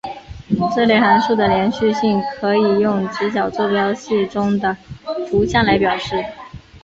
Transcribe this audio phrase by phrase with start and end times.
[0.75, 4.75] 这类函数的连续性可以用直角坐标系中的
[5.29, 6.15] 图像来表示。